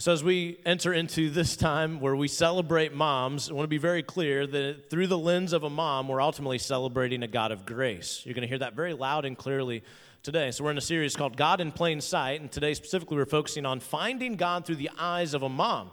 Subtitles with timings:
[0.00, 3.76] So, as we enter into this time where we celebrate moms, I want to be
[3.76, 7.66] very clear that through the lens of a mom, we're ultimately celebrating a God of
[7.66, 8.22] grace.
[8.24, 9.82] You're going to hear that very loud and clearly
[10.22, 10.52] today.
[10.52, 13.66] So, we're in a series called God in Plain Sight, and today specifically we're focusing
[13.66, 15.90] on finding God through the eyes of a mom.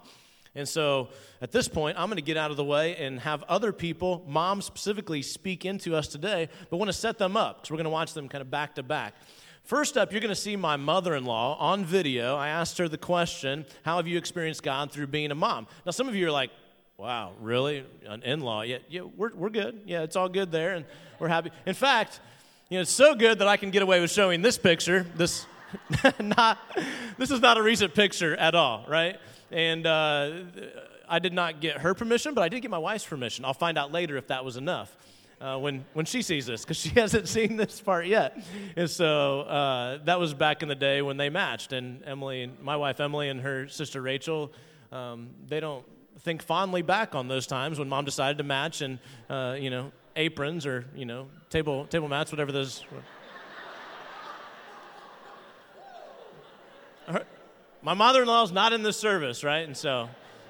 [0.56, 1.10] And so,
[1.42, 4.24] at this point, I'm going to get out of the way and have other people,
[4.26, 7.84] moms specifically, speak into us today, but want to set them up because we're going
[7.84, 9.16] to watch them kind of back to back.
[9.68, 12.38] First up, you're going to see my mother in law on video.
[12.38, 15.68] I asked her the question, How have you experienced God through being a mom?
[15.86, 16.52] Now, some of you are like,
[16.96, 17.84] Wow, really?
[18.06, 18.62] An in law?
[18.62, 19.82] Yeah, yeah we're, we're good.
[19.86, 20.86] Yeah, it's all good there, and
[21.20, 21.52] we're happy.
[21.66, 22.22] In fact,
[22.70, 25.06] you know, it's so good that I can get away with showing this picture.
[25.18, 25.46] This,
[26.22, 26.60] not,
[27.18, 29.20] this is not a recent picture at all, right?
[29.52, 30.32] And uh,
[31.10, 33.44] I did not get her permission, but I did get my wife's permission.
[33.44, 34.96] I'll find out later if that was enough
[35.40, 38.40] uh, when, when she sees this because she hasn't seen this part yet.
[38.76, 41.74] And so uh, that was back in the day when they matched.
[41.74, 44.52] And Emily, my wife Emily, and her sister Rachel,
[44.92, 45.86] um, they don't
[46.20, 49.92] think fondly back on those times when mom decided to match and, uh, you know,
[50.16, 52.84] aprons or, you know, table, table mats, whatever those.
[57.08, 57.24] Her,
[57.82, 59.66] my mother in law is not in this service, right?
[59.66, 60.10] And so,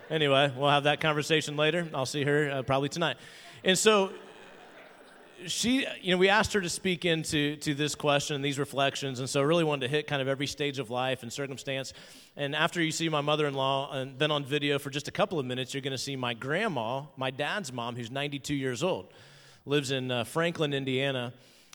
[0.10, 1.88] anyway, we'll have that conversation later.
[1.94, 3.18] I'll see her uh, probably tonight.
[3.64, 4.12] And so
[5.46, 9.20] she, you know, we asked her to speak into to this question and these reflections,
[9.20, 11.94] and so really wanted to hit kind of every stage of life and circumstance.
[12.36, 15.46] And after you see my mother-in-law, and then on video for just a couple of
[15.46, 19.14] minutes, you're going to see my grandma, my dad's mom, who's 92 years old,
[19.66, 21.34] lives in uh, Franklin, Indiana.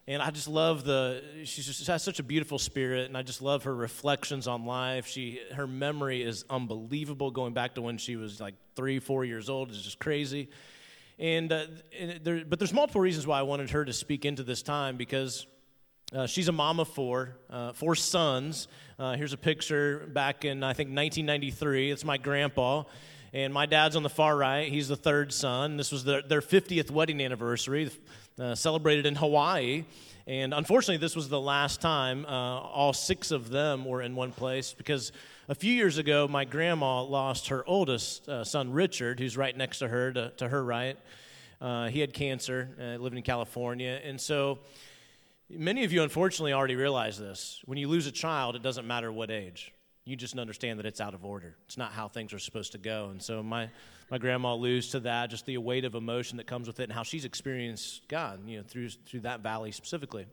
[0.09, 3.41] And I just love the she just has such a beautiful spirit, and I just
[3.41, 5.07] love her reflections on life.
[5.07, 9.49] She her memory is unbelievable, going back to when she was like three, four years
[9.49, 9.69] old.
[9.69, 10.49] It's just crazy.
[11.19, 11.67] And, uh,
[11.99, 14.97] and there, but there's multiple reasons why I wanted her to speak into this time
[14.97, 15.47] because
[16.15, 18.69] uh, she's a mom of four, uh, four sons.
[18.99, 21.91] Uh, here's a picture back in, I think, 1993.
[21.91, 22.85] It's my grandpa.
[23.33, 24.71] And my dad's on the far right.
[24.71, 25.79] He's the third son.
[25.79, 27.91] This was their, their 50th wedding anniversary,
[28.39, 29.85] uh, celebrated in Hawaii.
[30.27, 34.33] And unfortunately, this was the last time uh, all six of them were in one
[34.33, 35.13] place because
[35.53, 39.81] a few years ago, my grandma lost her oldest uh, son, Richard, who's right next
[39.81, 40.97] to her, to, to her right.
[41.61, 44.01] Uh, he had cancer, uh, lived in California.
[44.03, 44.61] And so
[45.51, 47.61] many of you, unfortunately, already realize this.
[47.67, 49.75] When you lose a child, it doesn't matter what age.
[50.07, 51.55] You just understand that it's out of order.
[51.67, 53.11] It's not how things are supposed to go.
[53.11, 53.69] And so my,
[54.11, 56.93] my grandma alludes to that, just the weight of emotion that comes with it and
[56.95, 60.25] how she's experienced God, you know, through, through that valley specifically.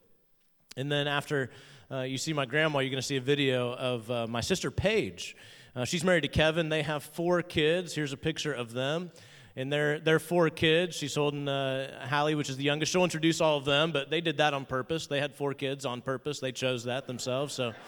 [0.80, 1.50] And then after
[1.92, 4.72] uh, you see my grandma, you're going to see a video of uh, my sister
[4.72, 5.36] Paige.
[5.76, 6.70] Uh, she's married to Kevin.
[6.70, 7.94] They have four kids.
[7.94, 9.12] Here's a picture of them.
[9.58, 10.96] And they're, they're four kids.
[10.96, 12.94] She's holding uh, Hallie, which is the youngest.
[12.94, 15.08] She'll introduce all of them, but they did that on purpose.
[15.08, 16.40] They had four kids on purpose.
[16.40, 17.54] They chose that themselves.
[17.54, 17.74] So.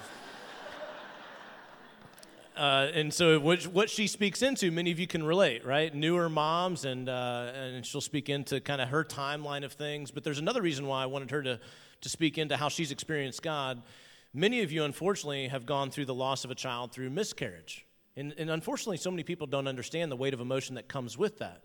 [2.53, 5.95] Uh, and so what, what, she speaks into, many of you can relate, right?
[5.95, 10.11] Newer moms, and, uh, and she'll speak into kind of her timeline of things.
[10.11, 11.59] But there's another reason why I wanted her to
[12.01, 13.81] to speak into how she's experienced God.
[14.33, 17.85] Many of you, unfortunately, have gone through the loss of a child through miscarriage.
[18.15, 21.39] And, and unfortunately, so many people don't understand the weight of emotion that comes with
[21.39, 21.63] that.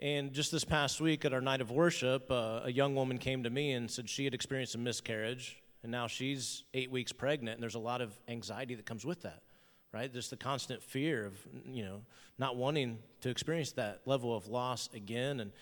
[0.00, 3.44] And just this past week at our night of worship, uh, a young woman came
[3.44, 7.54] to me and said she had experienced a miscarriage, and now she's eight weeks pregnant,
[7.54, 9.42] and there's a lot of anxiety that comes with that,
[9.92, 10.12] right?
[10.12, 11.38] Just the constant fear of,
[11.70, 12.02] you know,
[12.38, 15.38] not wanting to experience that level of loss again.
[15.38, 15.52] And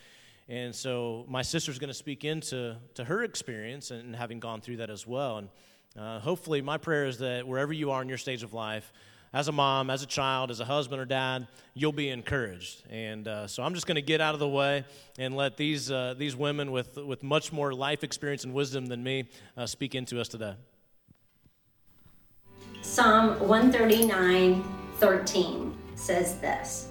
[0.51, 4.79] and so my sister's going to speak into to her experience and having gone through
[4.79, 5.39] that as well.
[5.39, 5.49] And
[5.97, 8.93] uh, hopefully, my prayer is that wherever you are in your stage of life,
[9.33, 12.83] as a mom, as a child, as a husband or dad, you'll be encouraged.
[12.91, 14.85] And uh, so I'm just going to get out of the way
[15.21, 19.05] and let these, uh, these women with, with much more life experience and wisdom than
[19.05, 20.55] me uh, speak into us today.
[22.83, 24.65] Psalm 139
[24.97, 26.89] 13 says this.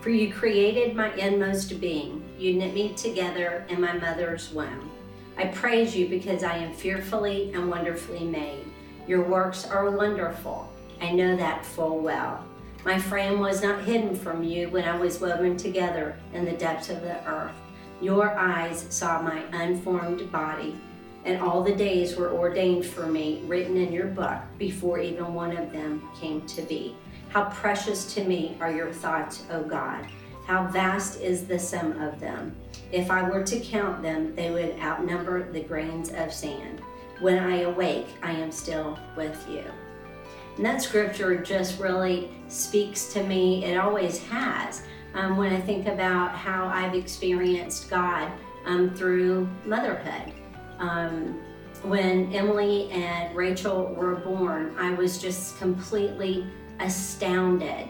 [0.00, 2.29] For you created my inmost being.
[2.40, 4.90] You knit me together in my mother's womb.
[5.36, 8.64] I praise you because I am fearfully and wonderfully made.
[9.06, 10.72] Your works are wonderful.
[11.02, 12.42] I know that full well.
[12.82, 16.88] My frame was not hidden from you when I was woven together in the depths
[16.88, 17.52] of the earth.
[18.00, 20.80] Your eyes saw my unformed body,
[21.26, 25.54] and all the days were ordained for me, written in your book, before even one
[25.58, 26.96] of them came to be.
[27.28, 30.06] How precious to me are your thoughts, O God.
[30.46, 32.54] How vast is the sum of them.
[32.92, 36.80] If I were to count them, they would outnumber the grains of sand.
[37.20, 39.64] When I awake, I am still with you.
[40.56, 43.64] And that scripture just really speaks to me.
[43.64, 44.82] It always has.
[45.14, 48.30] Um, when I think about how I've experienced God
[48.64, 50.32] um, through motherhood.
[50.78, 51.40] Um,
[51.82, 56.46] when Emily and Rachel were born, I was just completely
[56.78, 57.88] astounded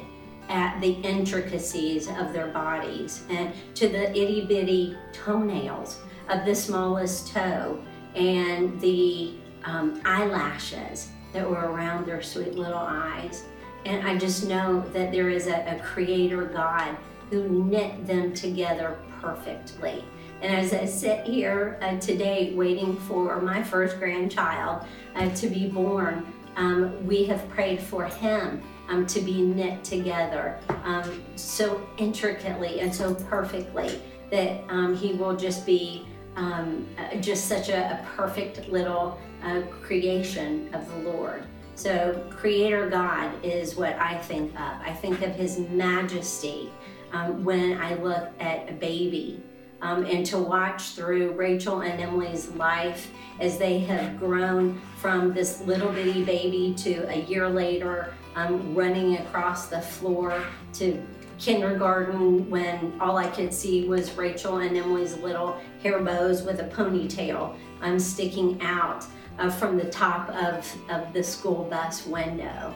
[0.50, 7.32] at the intricacies of their bodies and to the itty bitty toenails of the smallest
[7.32, 7.82] toe
[8.16, 13.44] and the um, eyelashes that were around their sweet little eyes.
[13.84, 16.96] And I just know that there is a, a creator God
[17.30, 20.04] who knit them together perfectly.
[20.42, 25.68] And as I sit here uh, today waiting for my first grandchild uh, to be
[25.68, 26.26] born,
[26.56, 32.94] um, we have prayed for him um, to be knit together um, so intricately and
[32.94, 34.00] so perfectly
[34.30, 36.06] that um, he will just be
[36.36, 41.44] um, uh, just such a, a perfect little uh, creation of the Lord.
[41.74, 44.80] So, Creator God is what I think of.
[44.82, 46.70] I think of His majesty
[47.12, 49.42] um, when I look at a baby.
[49.82, 53.10] Um, and to watch through Rachel and Emily's life
[53.40, 59.16] as they have grown from this little bitty baby to a year later um, running
[59.16, 60.42] across the floor
[60.74, 61.02] to
[61.38, 66.64] kindergarten when all I could see was Rachel and Emily's little hair bows with a
[66.64, 69.06] ponytail um, sticking out
[69.38, 72.74] uh, from the top of, of the school bus window.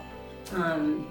[0.53, 1.07] Um,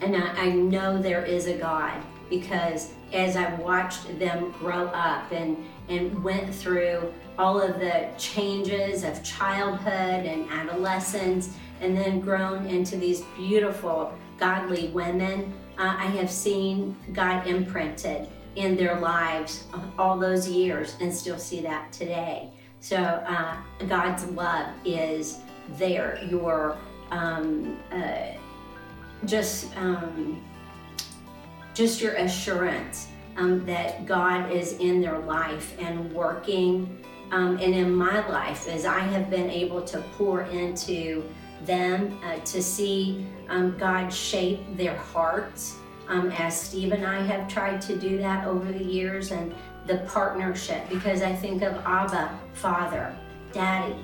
[0.00, 5.30] and I, I know there is a God because as I watched them grow up
[5.30, 5.58] and,
[5.90, 12.96] and went through all of the changes of childhood and adolescence, and then grown into
[12.96, 19.64] these beautiful, godly women, uh, I have seen God imprinted in their lives
[19.98, 22.50] all those years and still see that today.
[22.80, 23.56] So uh,
[23.88, 25.38] God's love is
[25.78, 26.22] there.
[26.28, 26.76] Your
[27.10, 28.32] um, uh,
[29.24, 30.42] just um,
[31.74, 36.98] just your assurance um, that God is in their life and working.
[37.30, 41.24] Um, and in my life, as I have been able to pour into
[41.66, 45.76] them uh, to see um, God shape their hearts,
[46.08, 49.54] um, as Steve and I have tried to do that over the years, and
[49.86, 53.16] the partnership because I think of Abba, Father,
[53.52, 53.96] Daddy,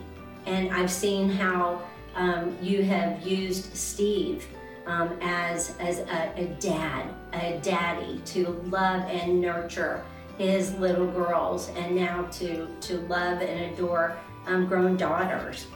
[0.46, 1.82] and I've seen how
[2.14, 4.46] um, you have used Steve
[4.86, 10.02] um, as as a, a, dad, a daddy to love and nurture
[10.36, 14.16] his little girls, and now to to love and adore
[14.46, 15.66] um, grown daughters.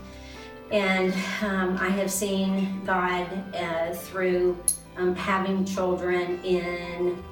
[0.73, 4.57] And um, I have seen God uh, through
[4.97, 7.23] um, having children in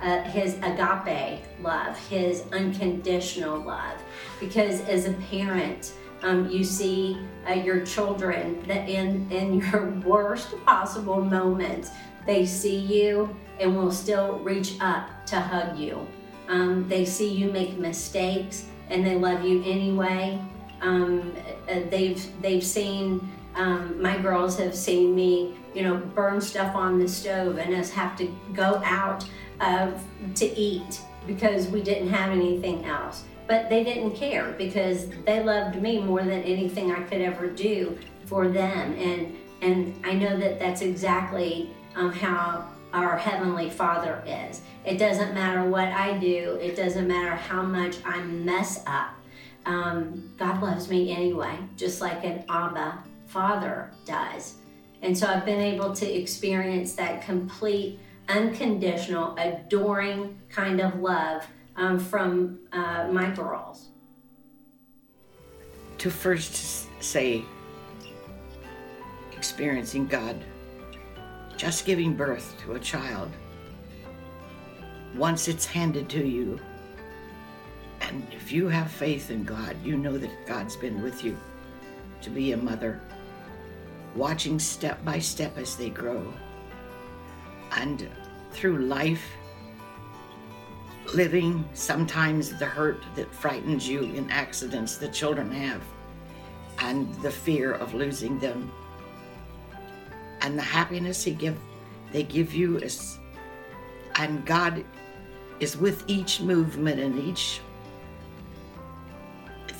[0.00, 4.02] uh, his agape love, his unconditional love.
[4.40, 5.92] Because as a parent,
[6.22, 11.90] um, you see uh, your children that in, in your worst possible moments,
[12.24, 16.06] they see you and will still reach up to hug you.
[16.48, 20.40] Um, they see you make mistakes and they love you anyway.
[20.82, 21.34] Um,
[21.68, 26.98] uh, they've they've seen um, my girls have seen me, you know, burn stuff on
[26.98, 29.24] the stove and us have to go out
[30.34, 33.24] to eat because we didn't have anything else.
[33.46, 37.98] But they didn't care because they loved me more than anything I could ever do
[38.26, 38.94] for them.
[38.94, 44.62] And and I know that that's exactly um, how our heavenly Father is.
[44.84, 46.58] It doesn't matter what I do.
[46.60, 49.14] It doesn't matter how much I mess up.
[49.66, 54.56] Um, God loves me anyway, just like an Abba Father does.
[55.02, 57.98] And so I've been able to experience that complete
[58.28, 61.46] unconditional, adoring kind of love
[61.76, 63.88] um, from uh, my girls.
[65.98, 67.44] To first say,
[69.32, 70.36] experiencing God,
[71.56, 73.30] just giving birth to a child,
[75.14, 76.58] once it's handed to you,
[78.02, 81.36] and if you have faith in God, you know that God's been with you
[82.20, 83.00] to be a mother,
[84.14, 86.32] watching step by step as they grow.
[87.76, 88.08] And
[88.50, 89.24] through life,
[91.14, 95.82] living sometimes the hurt that frightens you in accidents that children have,
[96.80, 98.70] and the fear of losing them,
[100.42, 101.58] and the happiness he give,
[102.10, 103.18] they give you is,
[104.16, 104.84] and God
[105.60, 107.60] is with each movement and each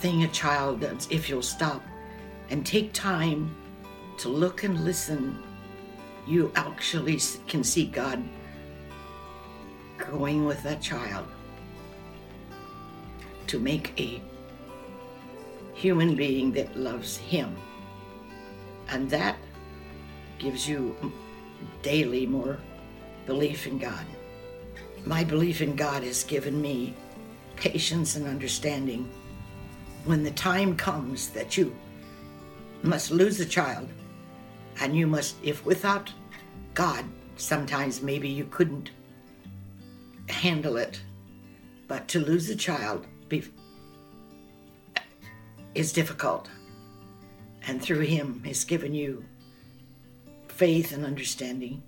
[0.02, 1.08] thing a child does.
[1.10, 1.82] If you'll stop
[2.50, 3.54] and take time
[4.18, 5.42] to look and listen
[6.26, 8.22] you actually can see God
[9.98, 11.26] going with that child
[13.48, 14.22] to make a
[15.74, 17.56] human being that loves Him.
[18.88, 19.36] And that
[20.38, 21.12] gives you
[21.82, 22.58] daily more
[23.26, 24.04] belief in God.
[25.04, 26.94] My belief in God has given me
[27.56, 29.10] patience and understanding
[30.04, 31.74] when the time comes that you
[32.82, 33.88] must lose a child
[34.80, 36.12] and you must, if without
[36.74, 37.04] God
[37.36, 38.90] sometimes maybe you couldn't
[40.28, 41.00] handle it,
[41.88, 43.44] but to lose a child be,
[45.74, 46.48] is difficult.
[47.66, 49.24] And through him, has given you
[50.48, 51.82] faith and understanding.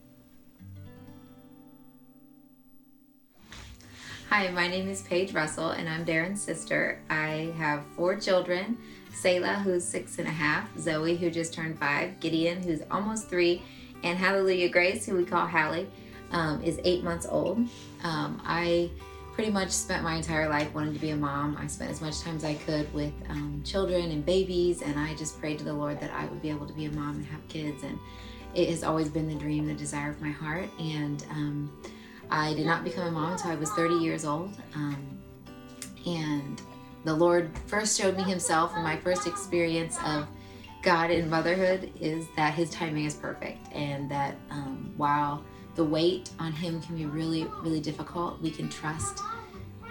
[4.36, 6.98] Hi, my name is Paige Russell, and I'm Darren's sister.
[7.08, 8.76] I have four children
[9.12, 13.62] Selah, who's six and a half, Zoe, who just turned five, Gideon, who's almost three,
[14.02, 15.88] and Hallelujah Grace, who we call Hallie,
[16.32, 17.58] um, is eight months old.
[18.02, 18.90] Um, I
[19.34, 21.56] pretty much spent my entire life wanting to be a mom.
[21.56, 25.14] I spent as much time as I could with um, children and babies, and I
[25.14, 27.26] just prayed to the Lord that I would be able to be a mom and
[27.26, 27.84] have kids.
[27.84, 28.00] And
[28.52, 30.68] it has always been the dream, the desire of my heart.
[30.80, 31.72] And um,
[32.30, 34.56] I did not become a mom until I was 30 years old.
[34.74, 35.18] Um,
[36.06, 36.60] and
[37.04, 40.26] the Lord first showed me Himself, and my first experience of
[40.82, 46.30] God in motherhood is that His timing is perfect, and that um, while the weight
[46.38, 49.20] on Him can be really, really difficult, we can trust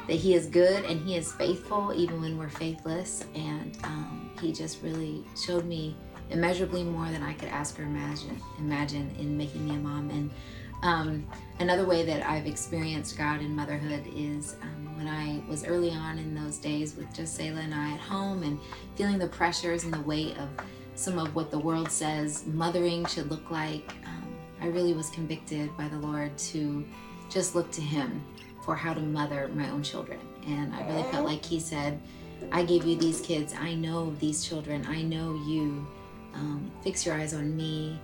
[0.08, 3.26] that He is good and He is faithful even when we're faithless.
[3.36, 5.96] And um, He just really showed me
[6.30, 8.40] immeasurably more than I could ask or imagine.
[8.60, 10.10] Imagine in making me a mom.
[10.10, 10.32] And
[10.84, 11.26] um,
[11.60, 16.20] another way that I've experienced God in motherhood is um, when I was early on
[16.20, 18.60] in those days with just and I at home and
[18.96, 20.50] feeling the pressures and the weight of
[20.96, 23.94] some of what the world says mothering should look like.
[24.06, 26.86] Um, I really was convicted by the Lord to
[27.30, 28.22] just look to Him
[28.66, 30.20] for how to mother my own children.
[30.46, 32.00] And I really felt like He said,
[32.52, 33.54] I gave you these kids.
[33.58, 34.86] I know these children.
[34.88, 35.88] I know you.
[36.34, 38.00] Um, fix your eyes on me.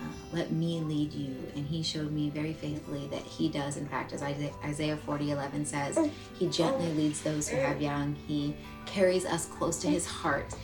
[0.00, 1.36] Uh, let me lead you.
[1.54, 5.66] And he showed me very faithfully that he does, in fact, as Isaiah 40 11
[5.66, 5.98] says,
[6.38, 8.14] he gently leads those who have young.
[8.26, 10.54] He carries us close to his heart.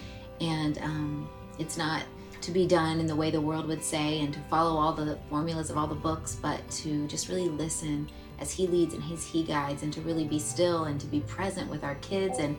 [0.40, 1.28] And um,
[1.58, 2.04] it's not
[2.42, 5.18] to be done in the way the world would say and to follow all the
[5.28, 9.26] formulas of all the books, but to just really listen as he leads and his
[9.26, 12.56] he guides and to really be still and to be present with our kids and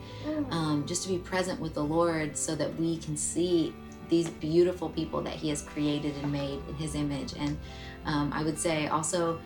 [0.50, 3.72] um, just to be present with the lord so that we can see
[4.08, 7.34] these beautiful people that he has created and made in his image.
[7.38, 7.58] And
[8.04, 9.40] um, i would say also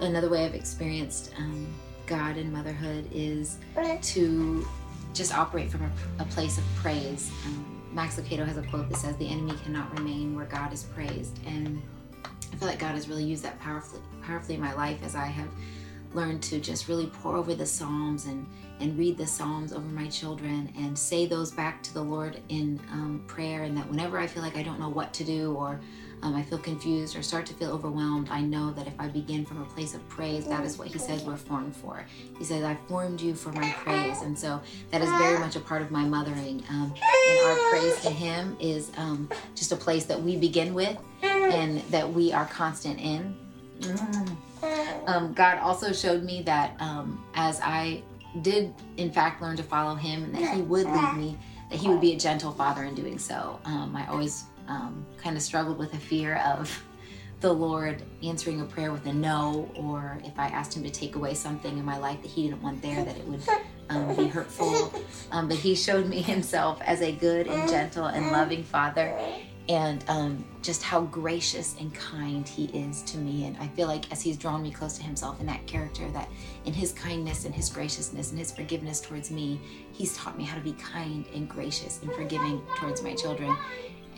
[0.00, 1.66] another way i've experienced um,
[2.06, 3.58] god and motherhood is
[4.02, 4.66] to
[5.12, 7.30] just operate from a, a place of praise.
[7.46, 10.84] Um, max lucado has a quote that says the enemy cannot remain where god is
[10.84, 11.38] praised.
[11.46, 11.82] And
[12.52, 15.26] i feel like god has really used that powerfully powerfully in my life as i
[15.26, 15.48] have
[16.14, 18.46] learned to just really pour over the psalms and
[18.80, 22.80] and read the Psalms over my children and say those back to the Lord in
[22.90, 23.62] um, prayer.
[23.62, 25.80] And that whenever I feel like I don't know what to do or
[26.22, 29.44] um, I feel confused or start to feel overwhelmed, I know that if I begin
[29.44, 32.04] from a place of praise, that is what He says we're formed for.
[32.38, 34.22] He says, I formed you for my praise.
[34.22, 36.64] And so that is very much a part of my mothering.
[36.70, 36.94] Um,
[37.28, 41.80] and our praise to Him is um, just a place that we begin with and
[41.90, 43.36] that we are constant in.
[45.06, 48.02] Um, God also showed me that um, as I
[48.42, 51.38] did in fact learn to follow him and that he would lead me
[51.70, 53.60] that he would be a gentle father in doing so.
[53.64, 56.82] Um, i always um, kind of struggled with a fear of
[57.40, 61.14] the lord answering a prayer with a no or if i asked him to take
[61.16, 63.42] away something in my life that he didn't want there that it would
[63.90, 64.92] um, be hurtful.
[65.30, 69.18] Um, but he showed me himself as a good and gentle and loving father
[69.68, 73.46] and um, just how gracious and kind he is to me.
[73.46, 76.28] And I feel like as he's drawn me close to himself in that character, that
[76.66, 79.58] in his kindness and his graciousness and his forgiveness towards me,
[79.92, 83.56] he's taught me how to be kind and gracious and forgiving towards my children.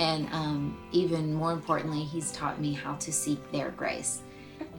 [0.01, 4.23] And um, even more importantly, he's taught me how to seek their grace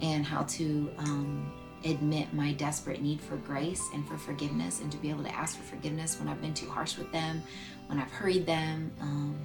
[0.02, 1.52] and how to um,
[1.86, 5.58] admit my desperate need for grace and for forgiveness and to be able to ask
[5.58, 7.42] for forgiveness when I've been too harsh with them,
[7.88, 9.38] when I've hurried them um,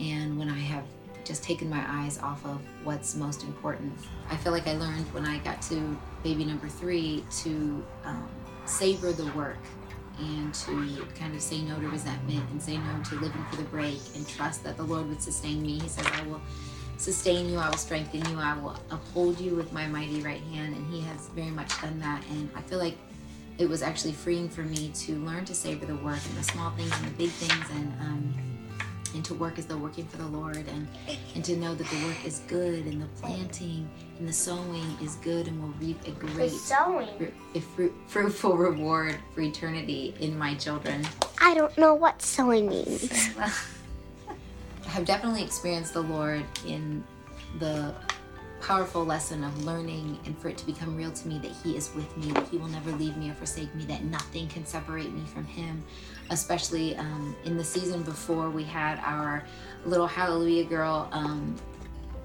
[0.00, 0.84] and when I have
[1.26, 3.92] just taken my eyes off of what's most important.
[4.30, 8.28] I feel like I learned when I got to baby number three to um,
[8.64, 9.58] savor the work
[10.18, 13.64] and to kind of say no to resentment and say no to living for the
[13.64, 15.78] break and trust that the Lord would sustain me.
[15.80, 16.40] He says, I will
[16.96, 20.74] sustain you, I will strengthen you, I will uphold you with my mighty right hand.
[20.74, 22.24] And He has very much done that.
[22.30, 22.96] And I feel like
[23.58, 26.70] it was actually freeing for me to learn to savor the work and the small
[26.70, 28.34] things and the big things and um,
[29.26, 30.88] to work as though working for the Lord and,
[31.34, 35.16] and to know that the work is good and the planting and the sowing is
[35.16, 37.32] good and will reap a great, sowing.
[37.54, 41.06] a fruit, fruitful reward for eternity in my children.
[41.40, 43.30] I don't know what sowing means.
[43.38, 47.02] I have definitely experienced the Lord in
[47.58, 47.94] the
[48.66, 51.94] powerful lesson of learning and for it to become real to me that He is
[51.94, 55.12] with me, that He will never leave me or forsake me, that nothing can separate
[55.12, 55.84] me from Him.
[56.30, 59.44] Especially um, in the season before we had our
[59.84, 61.54] little Hallelujah girl um,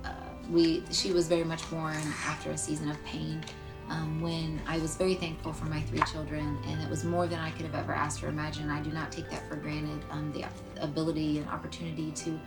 [0.03, 0.13] uh,
[0.49, 3.43] we she was very much born after a season of pain.
[3.89, 7.39] Um, when I was very thankful for my three children, and it was more than
[7.39, 8.71] I could have ever asked or imagined.
[8.71, 10.01] I do not take that for granted.
[10.09, 10.45] Um, the
[10.81, 12.39] ability and opportunity to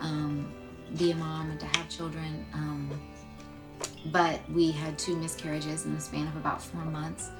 [0.00, 0.52] um,
[0.96, 2.44] be a mom and to have children.
[2.52, 3.00] Um,
[4.12, 7.30] but we had two miscarriages in the span of about four months,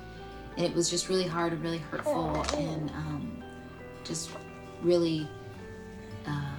[0.56, 3.42] and it was just really hard and really hurtful, and um,
[4.04, 4.30] just
[4.82, 5.28] really.
[6.26, 6.52] Uh,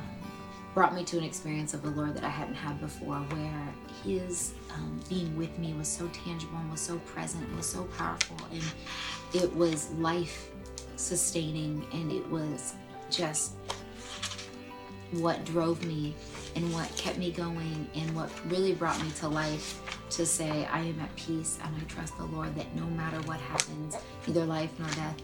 [0.73, 3.73] brought me to an experience of the Lord that I hadn't had before, where
[4.03, 7.83] His um, being with me was so tangible and was so present, and was so
[7.97, 8.63] powerful, and
[9.33, 10.49] it was life
[10.95, 12.75] sustaining, and it was
[13.09, 13.53] just
[15.11, 16.15] what drove me
[16.55, 20.79] and what kept me going, and what really brought me to life to say, I
[20.79, 24.71] am at peace and I trust the Lord that no matter what happens, neither life
[24.79, 25.21] nor death,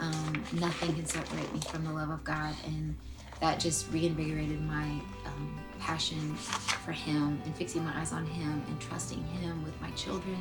[0.00, 2.54] um, nothing can separate me from the love of God.
[2.66, 2.94] And
[3.40, 4.84] that just reinvigorated my
[5.24, 9.90] um, passion for Him and fixing my eyes on Him and trusting Him with my
[9.90, 10.38] children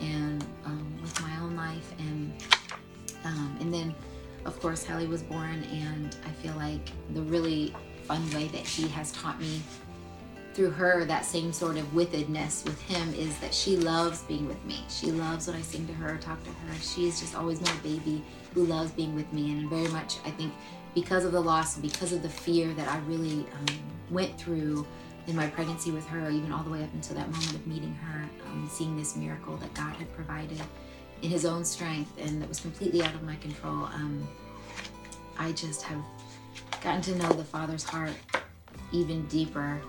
[0.00, 1.92] and um, with my own life.
[1.98, 2.32] And
[3.24, 3.94] um, and then,
[4.44, 8.86] of course, Hallie was born, and I feel like the really fun way that He
[8.88, 9.62] has taught me
[10.54, 14.62] through her that same sort of withedness with him is that she loves being with
[14.64, 14.84] me.
[14.88, 16.74] She loves when I sing to her, talk to her.
[16.80, 18.22] She's just always my baby
[18.54, 20.52] who loves being with me, and very much I think
[20.94, 23.66] because of the loss and because of the fear that I really um,
[24.10, 24.86] went through
[25.26, 27.94] in my pregnancy with her, even all the way up until that moment of meeting
[27.94, 30.60] her, um, seeing this miracle that God had provided
[31.22, 34.28] in His own strength and that was completely out of my control, um,
[35.36, 36.02] I just have
[36.80, 38.12] gotten to know the Father's heart
[38.92, 39.80] even deeper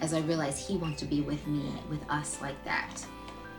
[0.00, 3.04] as I realize He wants to be with me, with us like that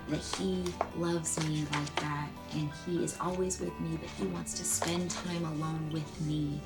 [0.10, 0.64] that He
[0.98, 5.12] loves me like that and He is always with me, but He wants to spend
[5.12, 6.60] time alone with me.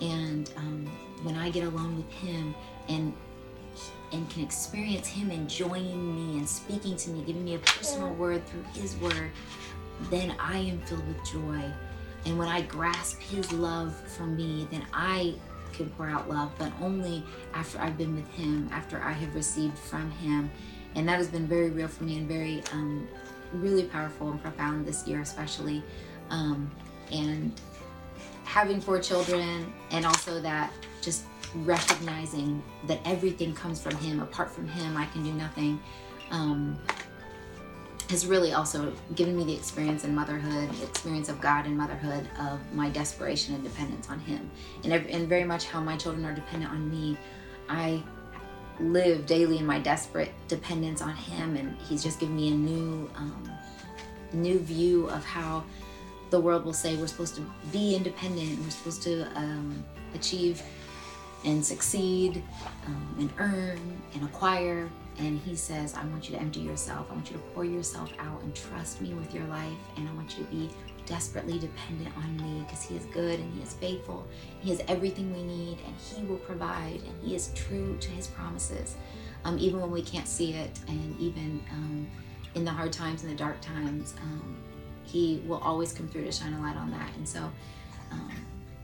[0.00, 0.86] And um,
[1.22, 2.54] when I get alone with Him
[2.88, 3.12] and
[4.12, 8.46] and can experience Him enjoying me and speaking to me, giving me a personal word
[8.46, 9.30] through His word,
[10.10, 11.62] then I am filled with joy.
[12.24, 15.34] And when I grasp His love for me, then I
[15.72, 19.78] can pour out love, but only after I've been with Him, after I have received
[19.78, 20.50] from Him.
[20.94, 23.08] And that has been very real for me and very um,
[23.52, 25.82] really powerful and profound this year especially.
[26.30, 26.70] Um,
[27.10, 27.52] and
[28.44, 31.24] having four children and also that just
[31.56, 34.20] recognizing that everything comes from him.
[34.20, 35.80] Apart from him i can do nothing.
[36.30, 36.78] Um,
[38.10, 42.28] has really also given me the experience in motherhood the experience of god in motherhood
[42.38, 44.50] of my desperation and dependence on him
[44.84, 47.16] and, and very much how my children are dependent on me
[47.68, 48.02] i
[48.80, 53.10] live daily in my desperate dependence on Him, and He's just given me a new,
[53.16, 53.50] um,
[54.32, 55.64] new view of how
[56.30, 59.84] the world will say we're supposed to be independent, we're supposed to um,
[60.14, 60.62] achieve
[61.44, 62.42] and succeed
[62.86, 64.88] um, and earn and acquire.
[65.18, 67.06] And he says, I want you to empty yourself.
[67.10, 69.78] I want you to pour yourself out and trust me with your life.
[69.96, 70.70] And I want you to be
[71.06, 74.26] desperately dependent on me because He is good and He is faithful.
[74.60, 78.26] He has everything we need and He will provide and He is true to His
[78.28, 78.96] promises,
[79.44, 82.06] um, even when we can't see it and even um,
[82.54, 84.14] in the hard times and the dark times.
[84.22, 84.56] Um,
[85.04, 87.10] he will always come through to shine a light on that.
[87.16, 87.40] And so
[88.10, 88.32] um,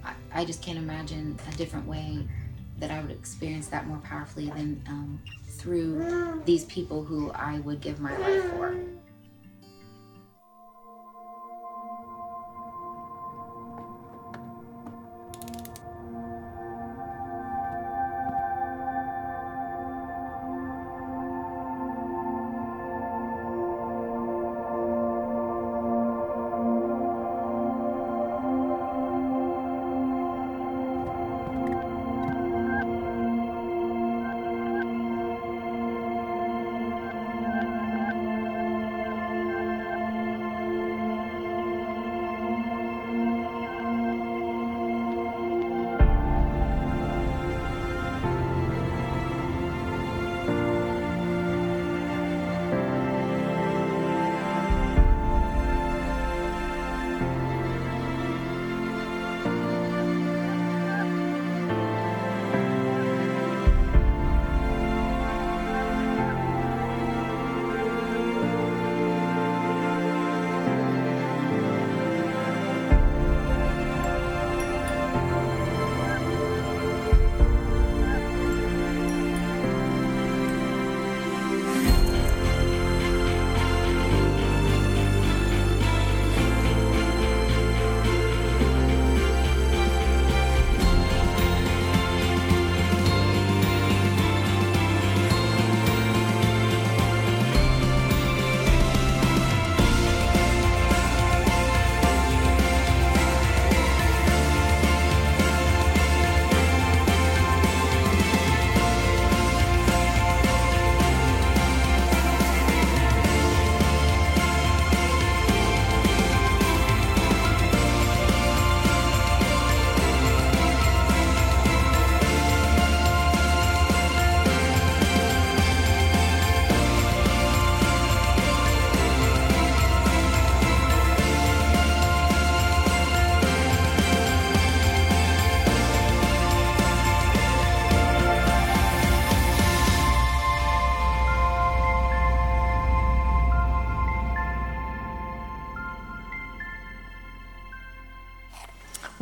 [0.05, 2.27] I, I, just can't imagine a different way
[2.79, 5.21] that I would experience that more powerfully than um,
[5.59, 8.75] through these people who I would give my life for.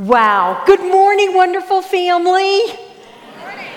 [0.06, 0.62] Wow.
[0.66, 2.60] Good morning, wonderful family.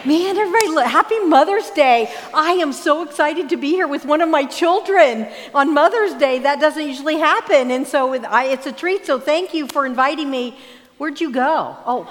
[0.05, 2.13] Man, everybody, look, happy Mother's Day.
[2.35, 6.37] I am so excited to be here with one of my children on Mother's Day.
[6.37, 7.71] That doesn't usually happen.
[7.71, 9.07] And so with, I, it's a treat.
[9.07, 10.55] So thank you for inviting me.
[10.99, 11.75] Where'd you go?
[11.83, 12.05] Oh.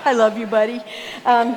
[0.04, 0.80] I love you, buddy.
[1.24, 1.56] Um,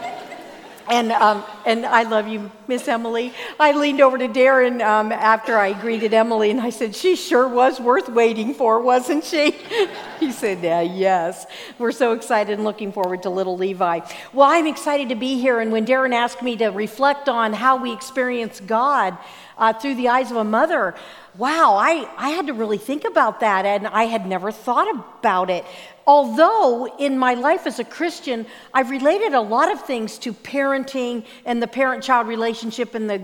[0.90, 3.34] and, um, and I love you, Miss Emily.
[3.60, 7.48] I leaned over to Darren um, after I greeted Emily and I said, She sure
[7.48, 9.52] was worth waiting for, wasn't she?
[10.20, 11.46] he said, Yeah, yes.
[11.78, 14.00] We're so excited and looking forward to little Levi.
[14.34, 15.60] Well, I'm excited to be here.
[15.60, 19.18] And when Darren asked me to reflect on how we experience God
[19.60, 20.96] uh, through the eyes of a mother,
[21.38, 23.66] wow, I, I had to really think about that.
[23.66, 25.66] And I had never thought about it
[26.08, 31.24] although in my life as a Christian, I've related a lot of things to parenting
[31.46, 33.22] and the parent child relationship and the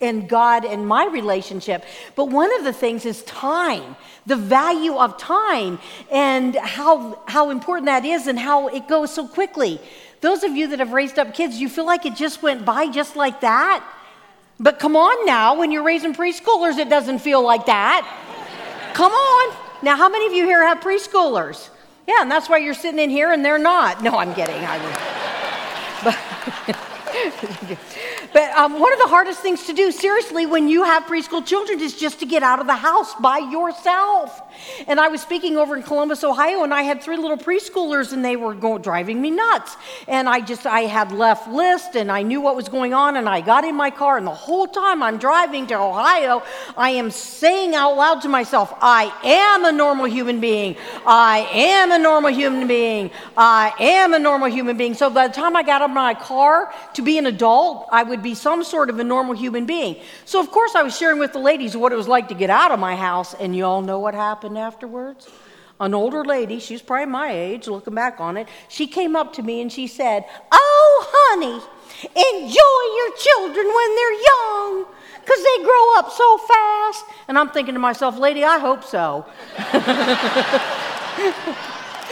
[0.00, 1.84] and God and my relationship.
[2.14, 5.78] But one of the things is time, the value of time,
[6.10, 9.80] and how, how important that is and how it goes so quickly.
[10.20, 12.88] Those of you that have raised up kids, you feel like it just went by
[12.88, 13.82] just like that?
[14.58, 18.06] But come on now, when you're raising preschoolers, it doesn't feel like that.
[18.94, 19.56] come on.
[19.82, 21.68] Now, how many of you here have preschoolers?
[22.06, 24.02] Yeah, and that's why you're sitting in here and they're not.
[24.02, 24.62] No, I'm kidding.
[24.64, 24.78] I
[26.04, 26.18] but,
[28.32, 31.80] but um, one of the hardest things to do, seriously, when you have preschool children,
[31.80, 34.42] is just to get out of the house by yourself.
[34.86, 38.24] And I was speaking over in Columbus, Ohio, and I had three little preschoolers, and
[38.24, 39.76] they were going, driving me nuts.
[40.08, 43.28] And I just, I had left list, and I knew what was going on, and
[43.28, 46.42] I got in my car, and the whole time I'm driving to Ohio,
[46.76, 50.76] I am saying out loud to myself, I am a normal human being.
[51.06, 53.10] I am a normal human being.
[53.36, 54.94] I am a normal human being.
[54.94, 58.22] So by the time I got of my car to be an adult, I would
[58.22, 59.96] be some sort of a normal human being.
[60.24, 62.50] So, of course, I was sharing with the ladies what it was like to get
[62.50, 65.28] out of my house, and you all know what happened afterwards?
[65.80, 69.42] An older lady, she's probably my age, looking back on it, she came up to
[69.42, 71.60] me and she said, Oh, honey,
[72.04, 74.86] enjoy your children when they're young
[75.20, 77.04] because they grow up so fast.
[77.26, 79.26] And I'm thinking to myself, lady, I hope so.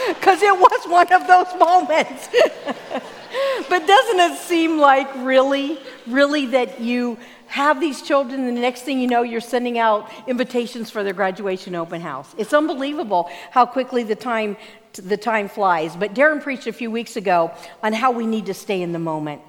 [0.07, 2.29] Because it was one of those moments.
[3.69, 7.17] but doesn't it seem like really, really that you
[7.53, 11.13] have these children, and the next thing you know, you're sending out invitations for their
[11.13, 12.33] graduation open house?
[12.35, 14.57] It's unbelievable how quickly the time,
[14.93, 15.95] the time flies.
[15.95, 17.51] But Darren preached a few weeks ago
[17.83, 19.43] on how we need to stay in the moment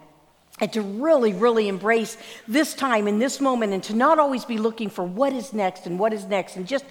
[0.61, 4.59] and to really, really embrace this time and this moment and to not always be
[4.59, 6.85] looking for what is next and what is next and just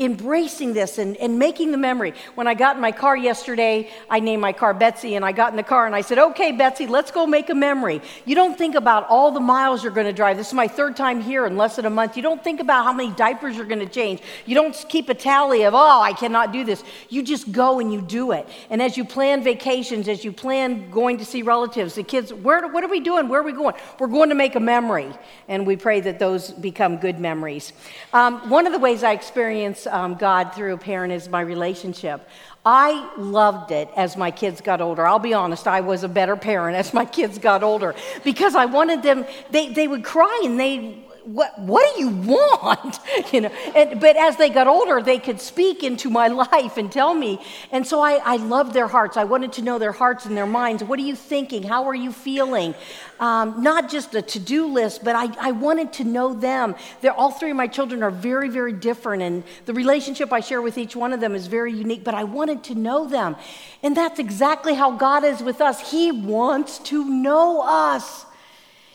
[0.00, 2.14] embracing this and, and making the memory.
[2.34, 5.52] When I got in my car yesterday, I named my car Betsy, and I got
[5.52, 8.00] in the car and I said, Okay, Betsy, let's go make a memory.
[8.24, 10.38] You don't think about all the miles you're going to drive.
[10.38, 12.16] This is my third time here in less than a month.
[12.16, 14.22] You don't think about how many diapers you're going to change.
[14.46, 16.82] You don't keep a tally of, Oh, I cannot do this.
[17.10, 18.48] You just go and you do it.
[18.70, 22.66] And as you plan vacations, as you plan going to see relatives, the kids, where,
[22.68, 23.28] what are we doing?
[23.28, 23.74] Where are we going?
[23.98, 25.12] We're going to make a memory.
[25.46, 27.74] And we pray that those become good memories.
[28.14, 32.28] Um, one of the ways I experience um, God through a parent is my relationship.
[32.64, 35.06] I loved it as my kids got older.
[35.06, 38.66] I'll be honest, I was a better parent as my kids got older because I
[38.66, 42.98] wanted them, they, they would cry and they what, what do you want?
[43.32, 46.90] you know, and, but as they got older, they could speak into my life and
[46.90, 47.40] tell me.
[47.70, 49.16] And so I, I loved their hearts.
[49.16, 50.82] I wanted to know their hearts and their minds.
[50.82, 51.62] What are you thinking?
[51.62, 52.74] How are you feeling?
[53.20, 56.74] Um, not just a to do list, but I, I wanted to know them.
[57.00, 59.22] They're, all three of my children are very, very different.
[59.22, 62.24] And the relationship I share with each one of them is very unique, but I
[62.24, 63.36] wanted to know them.
[63.82, 65.90] And that's exactly how God is with us.
[65.90, 68.26] He wants to know us.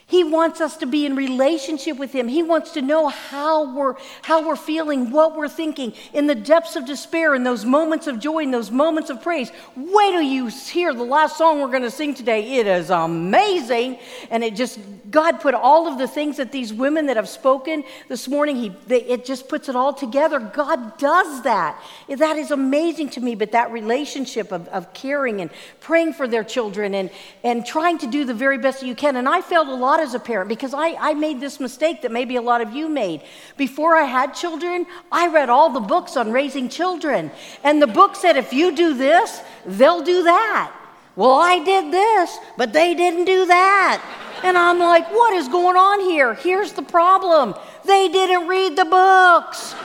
[0.08, 2.28] He wants us to be in relationship with him.
[2.28, 6.76] He wants to know how we're how we're feeling, what we're thinking in the depths
[6.76, 9.52] of despair, in those moments of joy, in those moments of praise.
[9.76, 12.58] Wait till you hear the last song we're going to sing today.
[12.58, 13.98] It is amazing,
[14.30, 17.84] and it just God put all of the things that these women that have spoken
[18.08, 18.58] this morning.
[18.58, 20.40] He they, it just puts it all together.
[20.40, 21.82] God does that.
[22.10, 23.34] That is amazing to me.
[23.34, 27.10] But that relationship of, of caring and praying for their children and
[27.44, 29.16] and trying to do the very best that you can.
[29.16, 32.12] And I felt a lot as a parent because I, I made this mistake that
[32.12, 33.22] maybe a lot of you made.
[33.58, 37.32] Before I had children, I read all the books on raising children.
[37.64, 40.74] And the book said, if you do this, they'll do that.
[41.16, 44.04] Well, I did this, but they didn't do that.
[44.44, 46.34] And I'm like, what is going on here?
[46.34, 47.56] Here's the problem
[47.86, 49.76] they didn't read the books.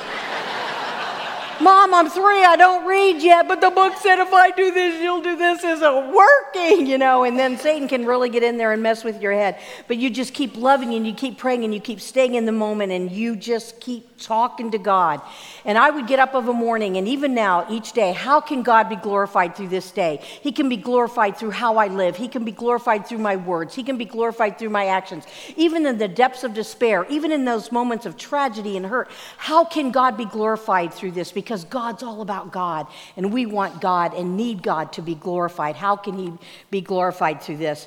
[1.60, 5.02] Mom, I'm three, I don't read yet, but the book said if I do this,
[5.02, 5.62] you'll do this.
[5.62, 7.24] Isn't working, you know?
[7.24, 9.60] And then Satan can really get in there and mess with your head.
[9.86, 12.52] But you just keep loving and you keep praying and you keep staying in the
[12.52, 15.20] moment and you just keep talking to God.
[15.64, 18.62] And I would get up of a morning, and even now, each day, how can
[18.62, 20.20] God be glorified through this day?
[20.22, 22.16] He can be glorified through how I live.
[22.16, 23.74] He can be glorified through my words.
[23.74, 25.24] He can be glorified through my actions.
[25.56, 29.64] Even in the depths of despair, even in those moments of tragedy and hurt, how
[29.64, 31.32] can God be glorified through this?
[31.32, 35.76] Because God's all about God, and we want God and need God to be glorified.
[35.76, 36.32] How can He
[36.70, 37.86] be glorified through this?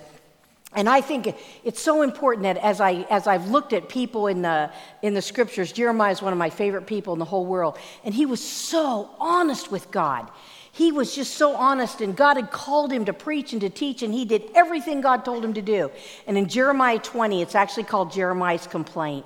[0.76, 4.42] And I think it's so important that as, I, as I've looked at people in
[4.42, 7.78] the, in the scriptures, Jeremiah is one of my favorite people in the whole world,
[8.04, 10.30] and he was so honest with God.
[10.72, 14.02] He was just so honest, and God had called him to preach and to teach,
[14.02, 15.92] and he did everything God told him to do.
[16.26, 19.26] And in Jeremiah 20, it's actually called Jeremiah's complaint.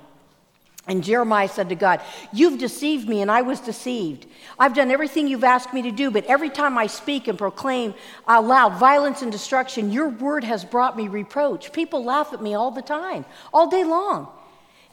[0.88, 2.00] And Jeremiah said to God,
[2.32, 4.26] You've deceived me, and I was deceived.
[4.58, 7.92] I've done everything you've asked me to do, but every time I speak and proclaim
[8.26, 11.72] aloud violence and destruction, your word has brought me reproach.
[11.72, 14.28] People laugh at me all the time, all day long.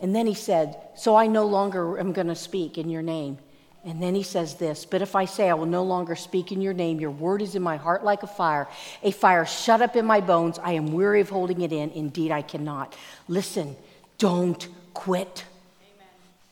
[0.01, 3.37] And then he said, So I no longer am going to speak in your name.
[3.85, 6.59] And then he says this, but if I say I will no longer speak in
[6.59, 8.67] your name, your word is in my heart like a fire,
[9.03, 10.57] a fire shut up in my bones.
[10.57, 11.91] I am weary of holding it in.
[11.91, 12.95] Indeed, I cannot.
[13.27, 13.75] Listen,
[14.17, 15.45] don't quit.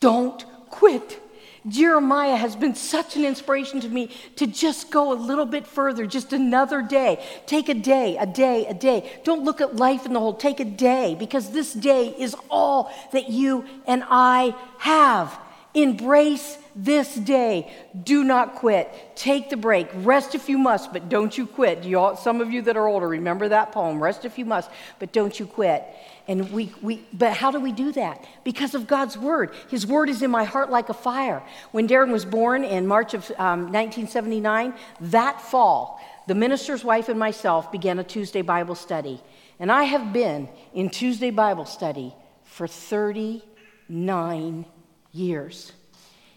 [0.04, 1.18] Don't quit.
[1.66, 6.04] Jeremiah has been such an inspiration to me to just go a little bit further,
[6.04, 7.24] just another day.
[7.46, 9.10] Take a day, a day, a day.
[9.24, 10.34] Don't look at life in the whole.
[10.34, 15.38] Take a day because this day is all that you and I have.
[15.72, 17.72] Embrace this day.
[18.04, 19.16] Do not quit.
[19.16, 19.88] Take the break.
[19.94, 21.82] Rest if you must, but don't you quit.
[21.82, 24.02] You all, some of you that are older, remember that poem.
[24.02, 25.82] Rest if you must, but don't you quit.
[26.26, 28.26] And we, we, but how do we do that?
[28.44, 29.54] Because of God's word.
[29.68, 31.42] His word is in my heart like a fire.
[31.72, 37.18] When Darren was born in March of um, 1979, that fall, the minister's wife and
[37.18, 39.22] myself began a Tuesday Bible study.
[39.58, 44.64] And I have been in Tuesday Bible study for 39
[45.12, 45.72] years.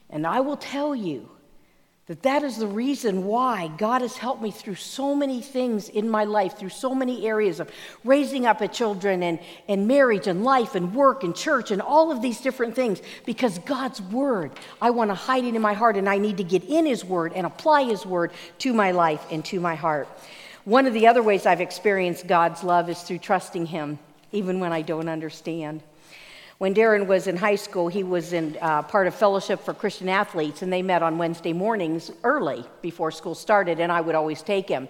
[0.10, 1.30] And I will tell you,
[2.08, 6.10] that that is the reason why God has helped me through so many things in
[6.10, 7.70] my life, through so many areas of
[8.06, 12.10] raising up a children and, and marriage and life and work and church and all
[12.10, 13.02] of these different things.
[13.26, 16.46] Because God's word, I want to hide it in my heart and I need to
[16.46, 20.08] get in His word and apply His word to my life and to my heart.
[20.64, 24.00] One of the other ways I've experienced God's love is through trusting Him,
[24.32, 25.84] even when I don't understand.
[26.58, 30.10] When Darren was in high school, he was in uh, part of Fellowship for Christian
[30.10, 34.42] Athletes, and they met on Wednesday mornings early before school started, and I would always
[34.42, 34.88] take him.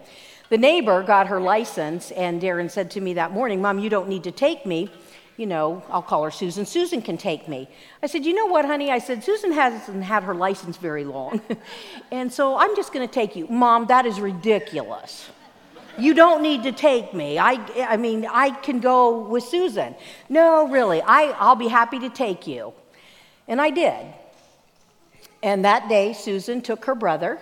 [0.48, 4.08] The neighbor got her license, and Darren said to me that morning, Mom, you don't
[4.08, 4.90] need to take me.
[5.36, 6.66] You know, I'll call her Susan.
[6.66, 7.68] Susan can take me.
[8.02, 8.90] I said, You know what, honey?
[8.90, 11.42] I said, Susan hasn't had her license very long.
[12.12, 13.46] and so I'm just going to take you.
[13.48, 15.30] Mom, that is ridiculous.
[15.98, 17.40] You don't need to take me.
[17.40, 17.54] I,
[17.88, 19.96] I mean, I can go with Susan.
[20.30, 22.74] No, really, I, I'll be happy to take you.
[23.48, 24.06] And I did.
[25.42, 27.40] And that day, Susan took her brother,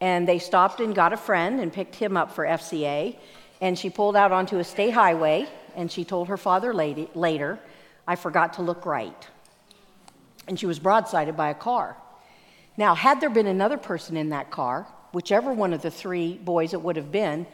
[0.00, 3.16] and they stopped and got a friend and picked him up for FCA.
[3.60, 7.58] And she pulled out onto a state highway, and she told her father lady, later,
[8.06, 9.28] I forgot to look right.
[10.48, 11.96] And she was broadsided by a car.
[12.76, 16.72] Now, had there been another person in that car, whichever one of the three boys
[16.72, 17.46] it would have been,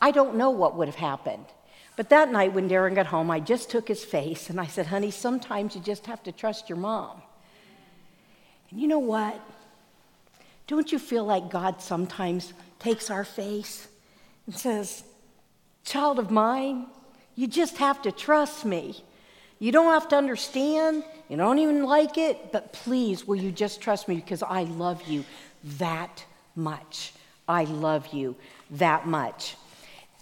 [0.00, 1.46] I don't know what would have happened.
[1.96, 4.86] But that night when Darren got home, I just took his face and I said,
[4.86, 7.20] honey, sometimes you just have to trust your mom.
[8.70, 9.40] And you know what?
[10.68, 13.88] Don't you feel like God sometimes takes our face
[14.46, 15.02] and says,
[15.84, 16.86] Child of mine,
[17.34, 19.02] you just have to trust me.
[19.58, 23.80] You don't have to understand, you don't even like it, but please, will you just
[23.80, 25.24] trust me because I love you
[25.78, 27.12] that much.
[27.48, 28.36] I love you
[28.72, 29.56] that much.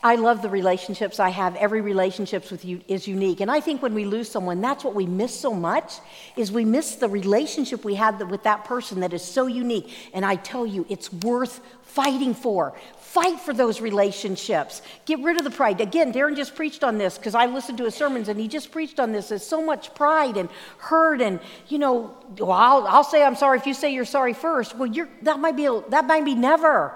[0.03, 1.57] I love the relationships I have.
[1.57, 3.41] Every relationship with you is unique.
[3.41, 5.95] And I think when we lose someone, that's what we miss so much
[6.37, 9.91] is we miss the relationship we had with that person that is so unique.
[10.13, 12.75] And I tell you, it's worth fighting for.
[12.99, 14.83] Fight for those relationships.
[15.07, 15.81] Get rid of the pride.
[15.81, 18.71] Again, Darren just preached on this because I listened to his sermons and he just
[18.71, 19.31] preached on this.
[19.31, 23.59] There's so much pride and hurt and, you know, well, I'll, I'll say I'm sorry
[23.59, 24.77] if you say you're sorry first.
[24.77, 26.95] Well, that might be, that might be never.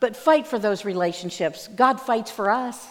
[0.00, 1.68] But fight for those relationships.
[1.68, 2.86] God fights for us.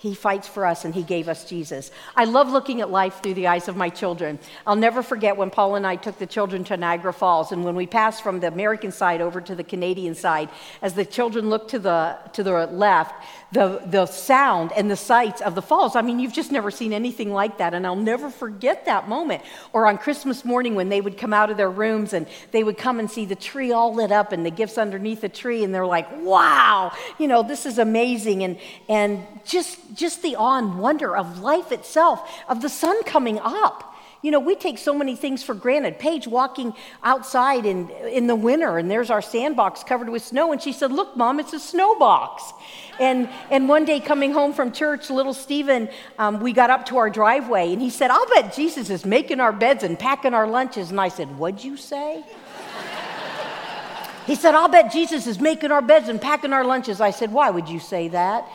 [0.00, 1.90] He fights for us and He gave us Jesus.
[2.16, 4.38] I love looking at life through the eyes of my children.
[4.66, 7.74] I'll never forget when Paul and I took the children to Niagara Falls and when
[7.76, 10.48] we passed from the American side over to the Canadian side,
[10.80, 13.12] as the children looked to the, to the left,
[13.52, 15.96] the, the sound and the sights of the falls.
[15.96, 19.42] I mean, you've just never seen anything like that, and I'll never forget that moment.
[19.72, 22.78] Or on Christmas morning when they would come out of their rooms and they would
[22.78, 25.74] come and see the tree all lit up and the gifts underneath the tree, and
[25.74, 28.44] they're like, wow, you know, this is amazing.
[28.44, 28.58] And,
[28.88, 33.89] and just, just the awe and wonder of life itself, of the sun coming up.
[34.22, 35.98] You know, we take so many things for granted.
[35.98, 40.52] Paige walking outside in, in the winter, and there's our sandbox covered with snow.
[40.52, 42.52] And she said, Look, Mom, it's a snow box.
[42.98, 46.98] And, and one day coming home from church, little Stephen, um, we got up to
[46.98, 50.46] our driveway, and he said, I'll bet Jesus is making our beds and packing our
[50.46, 50.90] lunches.
[50.90, 52.22] And I said, What'd you say?
[54.26, 57.00] he said, I'll bet Jesus is making our beds and packing our lunches.
[57.00, 58.46] I said, Why would you say that?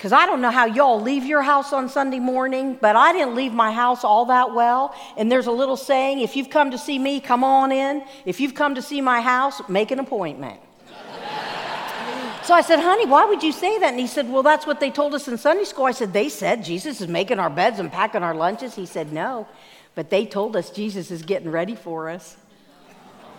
[0.00, 3.34] Because I don't know how y'all leave your house on Sunday morning, but I didn't
[3.34, 4.94] leave my house all that well.
[5.18, 8.02] And there's a little saying if you've come to see me, come on in.
[8.24, 10.58] If you've come to see my house, make an appointment.
[12.44, 13.90] so I said, honey, why would you say that?
[13.90, 15.84] And he said, well, that's what they told us in Sunday school.
[15.84, 18.74] I said, they said Jesus is making our beds and packing our lunches.
[18.74, 19.46] He said, no,
[19.94, 22.38] but they told us Jesus is getting ready for us.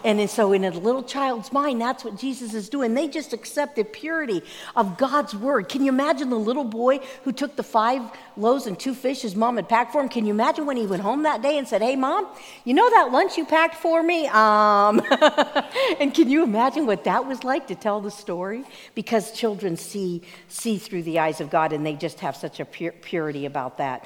[0.04, 2.94] And so, in a little child's mind, that's what Jesus is doing.
[2.94, 4.42] They just accept the purity
[4.76, 5.70] of God's word.
[5.70, 8.02] Can you imagine the little boy who took the five
[8.36, 10.10] loaves and two fish his mom had packed for him?
[10.10, 12.28] Can you imagine when he went home that day and said, Hey, mom,
[12.66, 14.28] you know that lunch you packed for me?
[14.28, 15.02] Um,
[16.00, 18.64] and can you imagine what that was like to tell the story?
[18.96, 22.66] Because children see, see through the eyes of God and they just have such a
[22.66, 24.06] purity about that.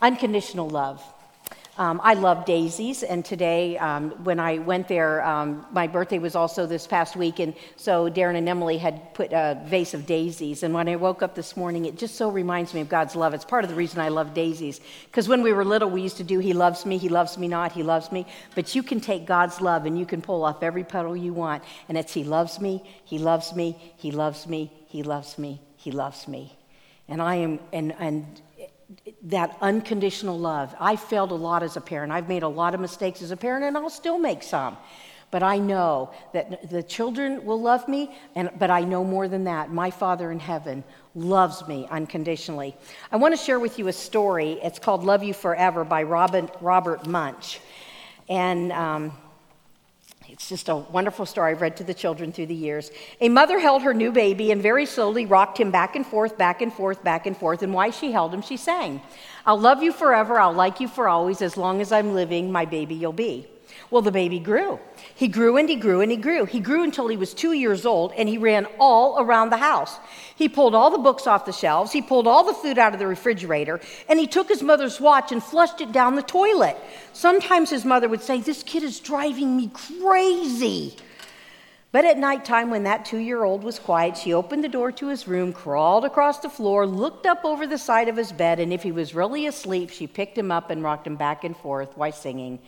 [0.00, 1.02] Unconditional love.
[1.78, 6.34] Um, I love daisies, and today, um, when I went there, um, my birthday was
[6.34, 10.64] also this past week, and so Darren and Emily had put a vase of daisies.
[10.64, 13.32] And when I woke up this morning, it just so reminds me of God's love.
[13.32, 16.16] It's part of the reason I love daisies, because when we were little, we used
[16.16, 18.26] to do He loves me, He loves me not, He loves me.
[18.56, 21.62] But you can take God's love and you can pull off every petal you want,
[21.88, 25.92] and it's He loves me, He loves me, He loves me, He loves me, He
[25.92, 26.56] loves me.
[27.06, 28.42] And I am, and, and
[29.22, 30.74] that unconditional love.
[30.80, 32.12] I failed a lot as a parent.
[32.12, 34.76] I've made a lot of mistakes as a parent, and I'll still make some.
[35.30, 39.44] But I know that the children will love me, and, but I know more than
[39.44, 39.70] that.
[39.70, 40.82] My Father in heaven
[41.14, 42.74] loves me unconditionally.
[43.12, 44.52] I want to share with you a story.
[44.62, 47.58] It's called Love You Forever by Robin, Robert Munsch.
[48.30, 49.12] And um,
[50.28, 52.90] it's just a wonderful story I've read to the children through the years.
[53.20, 56.60] A mother held her new baby and very slowly rocked him back and forth, back
[56.60, 57.62] and forth, back and forth.
[57.62, 59.00] And while she held him, she sang,
[59.46, 62.66] I'll love you forever, I'll like you for always, as long as I'm living, my
[62.66, 63.48] baby you'll be.
[63.90, 64.78] Well, the baby grew.
[65.14, 66.44] He grew and he grew and he grew.
[66.44, 69.96] He grew until he was two years old and he ran all around the house.
[70.36, 72.98] He pulled all the books off the shelves, he pulled all the food out of
[72.98, 76.76] the refrigerator, and he took his mother's watch and flushed it down the toilet.
[77.14, 80.94] Sometimes his mother would say, This kid is driving me crazy.
[81.90, 84.92] But at night time, when that two year old was quiet, she opened the door
[84.92, 88.60] to his room, crawled across the floor, looked up over the side of his bed,
[88.60, 91.56] and if he was really asleep, she picked him up and rocked him back and
[91.56, 92.58] forth while singing,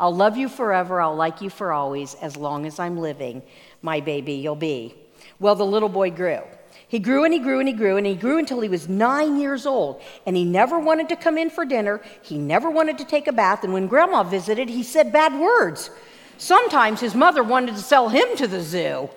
[0.00, 3.42] I'll love you forever, I'll like you for always, as long as I'm living,
[3.82, 4.94] my baby you'll be.
[5.38, 6.40] Well, the little boy grew.
[6.88, 9.38] He grew and he grew and he grew and he grew until he was nine
[9.38, 10.00] years old.
[10.26, 12.00] And he never wanted to come in for dinner.
[12.22, 13.62] He never wanted to take a bath.
[13.62, 15.90] And when grandma visited, he said bad words.
[16.38, 19.10] Sometimes his mother wanted to sell him to the zoo.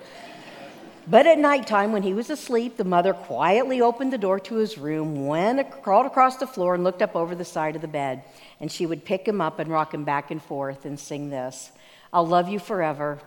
[1.06, 4.78] But at nighttime, when he was asleep, the mother quietly opened the door to his
[4.78, 8.22] room, went, crawled across the floor, and looked up over the side of the bed.
[8.64, 11.70] And she would pick him up and rock him back and forth and sing this
[12.14, 13.20] I'll love you forever.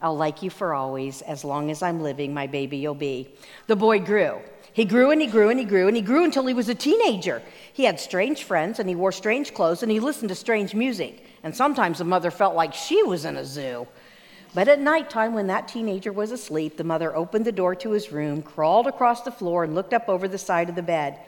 [0.00, 1.20] I'll like you for always.
[1.22, 3.28] As long as I'm living, my baby you'll be.
[3.66, 4.38] The boy grew.
[4.72, 6.76] He grew and he grew and he grew and he grew until he was a
[6.76, 7.42] teenager.
[7.72, 11.24] He had strange friends and he wore strange clothes and he listened to strange music.
[11.42, 13.88] And sometimes the mother felt like she was in a zoo.
[14.54, 18.12] But at nighttime, when that teenager was asleep, the mother opened the door to his
[18.12, 21.18] room, crawled across the floor, and looked up over the side of the bed.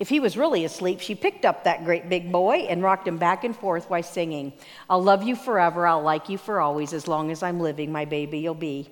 [0.00, 3.18] If he was really asleep, she picked up that great big boy and rocked him
[3.18, 4.54] back and forth while singing,
[4.88, 8.06] I'll love you forever, I'll like you for always, as long as I'm living, my
[8.06, 8.88] baby you'll be.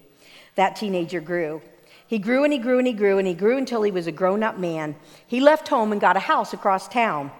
[0.56, 1.62] That teenager grew.
[2.06, 4.12] He grew and he grew and he grew and he grew until he was a
[4.12, 4.96] grown up man.
[5.26, 7.30] He left home and got a house across town.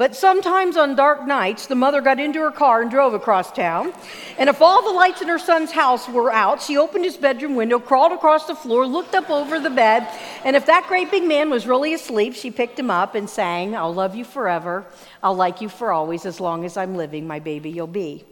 [0.00, 3.92] But sometimes on dark nights, the mother got into her car and drove across town.
[4.38, 7.54] And if all the lights in her son's house were out, she opened his bedroom
[7.54, 10.08] window, crawled across the floor, looked up over the bed,
[10.42, 13.76] and if that great big man was really asleep, she picked him up and sang,
[13.76, 14.86] I'll love you forever.
[15.22, 16.24] I'll like you for always.
[16.24, 18.24] As long as I'm living, my baby you'll be.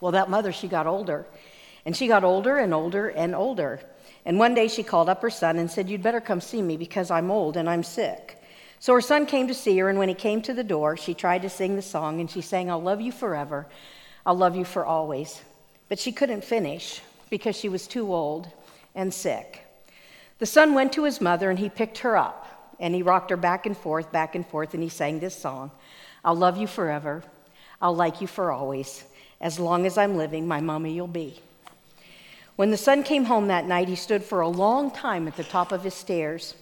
[0.00, 1.26] Well, that mother, she got older.
[1.84, 3.80] And she got older and older and older.
[4.24, 6.76] And one day she called up her son and said, You'd better come see me
[6.76, 8.35] because I'm old and I'm sick.
[8.78, 11.14] So her son came to see her, and when he came to the door, she
[11.14, 13.66] tried to sing the song, and she sang, I'll love you forever.
[14.24, 15.40] I'll love you for always.
[15.88, 17.00] But she couldn't finish
[17.30, 18.48] because she was too old
[18.94, 19.62] and sick.
[20.38, 23.36] The son went to his mother, and he picked her up, and he rocked her
[23.36, 25.70] back and forth, back and forth, and he sang this song
[26.24, 27.22] I'll love you forever.
[27.80, 29.04] I'll like you for always.
[29.40, 31.40] As long as I'm living, my mommy you'll be.
[32.56, 35.44] When the son came home that night, he stood for a long time at the
[35.44, 36.54] top of his stairs.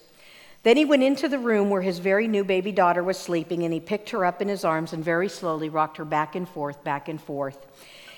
[0.65, 3.71] Then he went into the room where his very new baby daughter was sleeping, and
[3.71, 6.83] he picked her up in his arms and very slowly rocked her back and forth,
[6.83, 7.67] back and forth.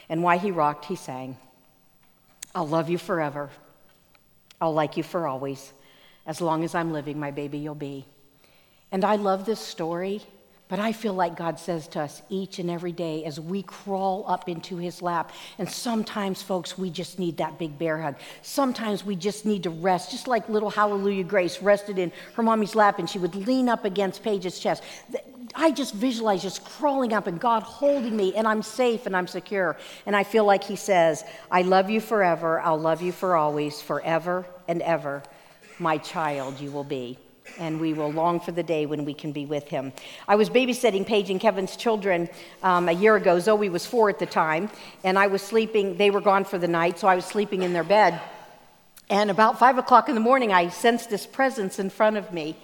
[0.08, 1.36] And while he rocked, he sang,
[2.56, 3.50] I'll love you forever.
[4.62, 5.74] I'll like you for always.
[6.26, 8.06] As long as I'm living, my baby you'll be.
[8.93, 10.22] And I love this story
[10.70, 14.26] but I feel like God says to us each and every day as we crawl
[14.28, 15.32] up into his lap.
[15.57, 18.15] And sometimes, folks, we just need that big bear hug.
[18.41, 22.76] Sometimes we just need to rest, just like little Hallelujah Grace rested in her mommy's
[22.76, 24.84] lap and she would lean up against Paige's chest.
[25.55, 29.28] I just visualize just crawling up and God holding me, and I'm safe and I'm
[29.28, 29.78] secure.
[30.05, 32.59] And I feel like he says, I love you forever.
[32.59, 35.24] I'll love you for always, forever and ever.
[35.80, 37.18] My child you will be
[37.60, 39.93] and we will long for the day when we can be with him.
[40.28, 42.30] I was babysitting Paige and Kevin's children
[42.64, 43.39] um, a year ago.
[43.39, 44.70] Zoe was four at the time,
[45.04, 45.98] and I was sleeping.
[45.98, 48.20] They were gone for the night, so I was sleeping in their bed.
[49.10, 52.58] And about five o'clock in the morning, I sensed this presence in front of me,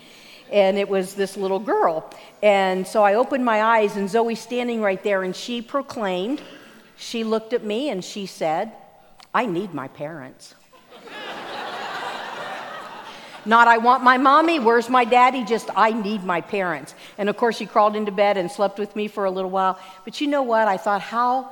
[0.51, 2.09] and it was this little girl.
[2.41, 6.41] And so I opened my eyes, and Zoe's standing right there, and she proclaimed,
[6.97, 8.73] she looked at me, and she said,
[9.33, 10.53] I need my parents.
[13.45, 15.43] Not, I want my mommy, where's my daddy?
[15.43, 16.95] Just, I need my parents.
[17.17, 19.79] And of course, she crawled into bed and slept with me for a little while.
[20.05, 20.67] But you know what?
[20.67, 21.51] I thought, how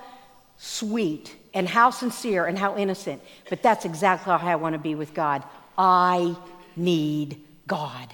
[0.57, 3.21] sweet and how sincere and how innocent.
[3.49, 5.43] But that's exactly how I want to be with God.
[5.77, 6.35] I
[6.75, 8.07] need God.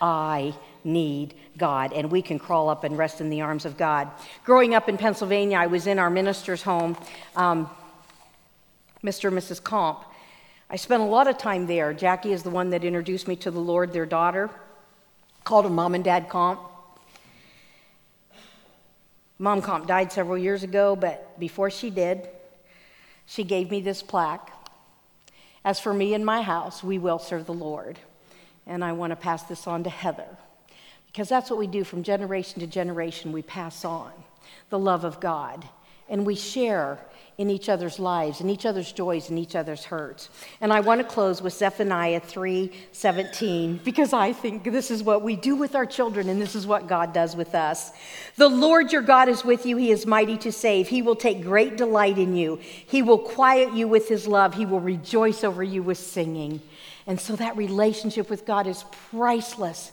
[0.00, 0.54] I
[0.84, 1.92] need God.
[1.92, 4.10] And we can crawl up and rest in the arms of God.
[4.44, 6.96] Growing up in Pennsylvania, I was in our minister's home,
[7.36, 7.68] um,
[9.04, 9.28] Mr.
[9.28, 9.62] and Mrs.
[9.62, 10.04] Comp.
[10.72, 11.92] I spent a lot of time there.
[11.92, 14.48] Jackie is the one that introduced me to the Lord, their daughter,
[15.44, 16.60] called her Mom and Dad Comp.
[19.38, 22.26] Mom Comp died several years ago, but before she did,
[23.26, 24.50] she gave me this plaque.
[25.62, 27.98] As for me and my house, we will serve the Lord.
[28.66, 30.38] And I want to pass this on to Heather
[31.06, 33.32] because that's what we do from generation to generation.
[33.32, 34.12] We pass on
[34.70, 35.68] the love of God
[36.08, 36.98] and we share
[37.38, 40.28] in each other's lives, in each other's joys, in each other's hurts.
[40.60, 45.34] And I want to close with Zephaniah 3:17 because I think this is what we
[45.36, 47.92] do with our children and this is what God does with us.
[48.36, 50.88] The Lord your God is with you, he is mighty to save.
[50.88, 52.58] He will take great delight in you.
[52.62, 54.54] He will quiet you with his love.
[54.54, 56.60] He will rejoice over you with singing.
[57.06, 59.92] And so that relationship with God is priceless.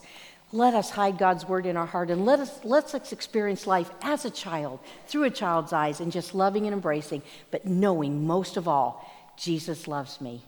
[0.52, 3.92] Let us hide God's word in our heart and let us, let us experience life
[4.02, 7.22] as a child, through a child's eyes, and just loving and embracing,
[7.52, 10.44] but knowing most of all, Jesus loves me.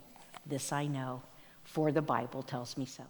[0.45, 1.21] This I know,
[1.63, 3.03] for the Bible tells me so.